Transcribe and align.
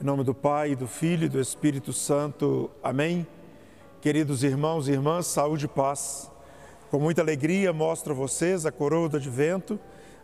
nome 0.00 0.22
do 0.22 0.32
Pai, 0.32 0.76
do 0.76 0.86
Filho 0.86 1.24
e 1.24 1.28
do 1.28 1.40
Espírito 1.40 1.92
Santo. 1.92 2.70
Amém. 2.82 3.26
Queridos 4.00 4.44
irmãos 4.44 4.86
e 4.86 4.92
irmãs, 4.92 5.26
saúde 5.26 5.64
e 5.64 5.68
paz. 5.68 6.30
Com 6.88 7.00
muita 7.00 7.20
alegria 7.20 7.72
mostro 7.72 8.12
a 8.12 8.16
vocês 8.16 8.64
a 8.64 8.70
coroa 8.70 9.08
do 9.08 9.16
advento, 9.16 9.78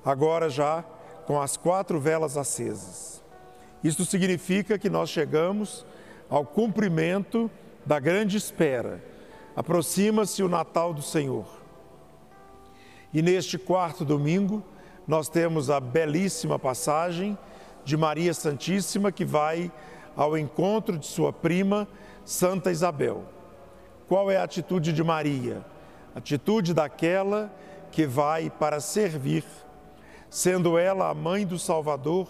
agora 0.04 0.48
já 0.48 0.84
com 1.26 1.42
as 1.42 1.56
quatro 1.56 1.98
velas 1.98 2.36
acesas. 2.36 3.20
Isto 3.82 4.04
significa 4.04 4.78
que 4.78 4.88
nós 4.88 5.10
chegamos 5.10 5.84
ao 6.30 6.44
cumprimento 6.44 7.50
da 7.84 7.98
grande 7.98 8.36
espera. 8.36 9.02
Aproxima-se 9.56 10.40
o 10.42 10.48
Natal 10.48 10.94
do 10.94 11.02
Senhor. 11.02 11.46
E 13.12 13.20
neste 13.20 13.58
quarto 13.58 14.04
domingo, 14.04 14.62
nós 15.06 15.28
temos 15.28 15.68
a 15.68 15.80
belíssima 15.80 16.60
passagem 16.60 17.36
de 17.84 17.96
Maria 17.96 18.32
Santíssima 18.32 19.12
que 19.12 19.24
vai 19.24 19.70
ao 20.16 20.38
encontro 20.38 20.98
de 20.98 21.06
sua 21.06 21.32
prima, 21.32 21.86
Santa 22.24 22.70
Isabel. 22.70 23.24
Qual 24.08 24.30
é 24.30 24.36
a 24.36 24.44
atitude 24.44 24.92
de 24.92 25.02
Maria? 25.02 25.64
Atitude 26.14 26.72
daquela 26.72 27.52
que 27.90 28.06
vai 28.06 28.50
para 28.50 28.80
servir, 28.80 29.44
sendo 30.30 30.78
ela 30.78 31.10
a 31.10 31.14
mãe 31.14 31.46
do 31.46 31.58
Salvador 31.58 32.28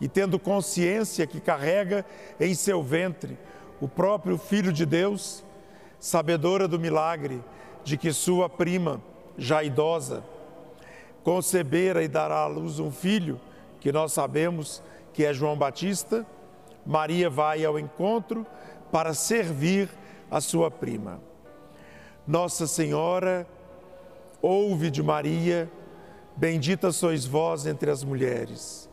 e 0.00 0.08
tendo 0.08 0.38
consciência 0.38 1.26
que 1.26 1.40
carrega 1.40 2.04
em 2.38 2.54
seu 2.54 2.82
ventre 2.82 3.38
o 3.80 3.88
próprio 3.88 4.38
Filho 4.38 4.72
de 4.72 4.84
Deus, 4.84 5.44
sabedora 6.00 6.66
do 6.66 6.78
milagre 6.78 7.42
de 7.84 7.96
que 7.96 8.12
sua 8.12 8.48
prima, 8.48 9.00
já 9.36 9.62
idosa, 9.62 10.24
concebera 11.22 12.02
e 12.02 12.08
dará 12.08 12.40
à 12.40 12.46
luz 12.46 12.78
um 12.78 12.90
filho, 12.90 13.40
que 13.80 13.92
nós 13.92 14.12
sabemos 14.12 14.82
que 15.12 15.24
é 15.24 15.32
João 15.32 15.56
Batista, 15.56 16.26
Maria 16.84 17.28
vai 17.28 17.64
ao 17.64 17.78
encontro 17.78 18.46
para 18.90 19.12
servir 19.14 19.88
a 20.30 20.40
sua 20.40 20.70
prima. 20.70 21.20
Nossa 22.26 22.66
Senhora 22.66 23.46
ouve 24.40 24.90
de 24.90 25.02
Maria, 25.02 25.70
bendita 26.36 26.92
sois 26.92 27.24
vós 27.26 27.66
entre 27.66 27.90
as 27.90 28.04
mulheres, 28.04 28.88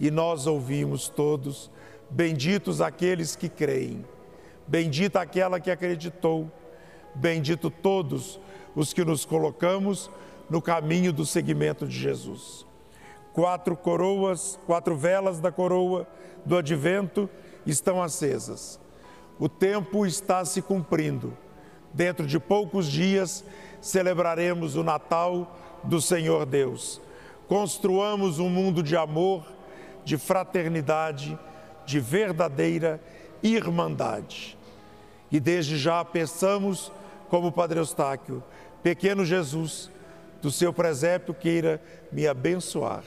e 0.00 0.10
nós 0.10 0.46
ouvimos 0.46 1.08
todos, 1.08 1.70
benditos 2.08 2.80
aqueles 2.80 3.36
que 3.36 3.48
creem, 3.48 4.04
bendita 4.66 5.20
aquela 5.20 5.60
que 5.60 5.70
acreditou, 5.70 6.50
bendito 7.14 7.70
todos 7.70 8.40
os 8.74 8.92
que 8.92 9.04
nos 9.04 9.24
colocamos 9.24 10.10
no 10.48 10.62
caminho 10.62 11.12
do 11.12 11.26
seguimento 11.26 11.86
de 11.86 11.98
Jesus. 11.98 12.66
Quatro 13.36 13.76
coroas, 13.76 14.58
quatro 14.64 14.96
velas 14.96 15.40
da 15.40 15.52
coroa 15.52 16.08
do 16.42 16.56
advento 16.56 17.28
estão 17.66 18.02
acesas. 18.02 18.80
O 19.38 19.46
tempo 19.46 20.06
está 20.06 20.42
se 20.46 20.62
cumprindo. 20.62 21.36
Dentro 21.92 22.26
de 22.26 22.40
poucos 22.40 22.86
dias 22.86 23.44
celebraremos 23.78 24.74
o 24.74 24.82
Natal 24.82 25.54
do 25.84 26.00
Senhor 26.00 26.46
Deus. 26.46 26.98
Construamos 27.46 28.38
um 28.38 28.48
mundo 28.48 28.82
de 28.82 28.96
amor, 28.96 29.44
de 30.02 30.16
fraternidade, 30.16 31.38
de 31.84 32.00
verdadeira 32.00 32.98
irmandade. 33.42 34.56
E 35.30 35.38
desde 35.38 35.76
já 35.76 36.02
peçamos, 36.02 36.90
como 37.28 37.52
Padre 37.52 37.80
Eustáquio, 37.80 38.42
pequeno 38.82 39.26
Jesus, 39.26 39.90
do 40.40 40.50
seu 40.50 40.72
presépio 40.72 41.34
queira 41.34 41.82
me 42.10 42.26
abençoar. 42.26 43.04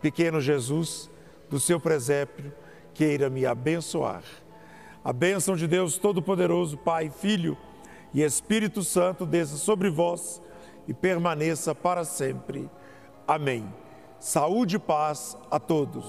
Pequeno 0.00 0.40
Jesus, 0.40 1.10
do 1.48 1.60
seu 1.60 1.78
presépio 1.78 2.52
queira 2.94 3.30
me 3.30 3.46
abençoar. 3.46 4.22
A 5.04 5.12
bênção 5.12 5.56
de 5.56 5.66
Deus 5.66 5.98
Todo-Poderoso, 5.98 6.76
Pai, 6.76 7.10
Filho 7.10 7.56
e 8.12 8.22
Espírito 8.22 8.82
Santo 8.82 9.24
desça 9.24 9.56
sobre 9.56 9.88
vós 9.88 10.42
e 10.86 10.92
permaneça 10.92 11.74
para 11.74 12.04
sempre. 12.04 12.68
Amém. 13.26 13.72
Saúde 14.18 14.76
e 14.76 14.78
paz 14.78 15.36
a 15.50 15.58
todos. 15.58 16.04